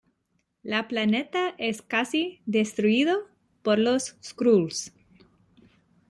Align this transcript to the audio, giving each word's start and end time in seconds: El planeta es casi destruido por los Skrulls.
El 0.63 0.85
planeta 0.87 1.53
es 1.59 1.83
casi 1.83 2.41
destruido 2.47 3.29
por 3.61 3.77
los 3.77 4.17
Skrulls. 4.23 4.95